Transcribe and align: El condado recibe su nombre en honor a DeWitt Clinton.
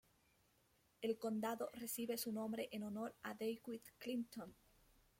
El 1.03 1.19
condado 1.19 1.69
recibe 1.73 2.17
su 2.17 2.31
nombre 2.31 2.69
en 2.71 2.81
honor 2.81 3.15
a 3.21 3.35
DeWitt 3.35 3.85
Clinton. 3.99 4.55